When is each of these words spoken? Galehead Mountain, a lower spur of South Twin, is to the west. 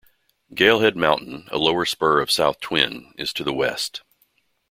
Galehead 0.55 0.95
Mountain, 0.95 1.47
a 1.51 1.59
lower 1.59 1.85
spur 1.85 2.21
of 2.21 2.31
South 2.31 2.59
Twin, 2.59 3.13
is 3.19 3.31
to 3.33 3.43
the 3.43 3.53
west. 3.53 4.01